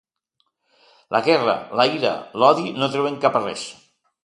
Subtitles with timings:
[1.15, 2.15] La guerra, la ira,
[2.45, 3.71] l’odi no treuen cap a res.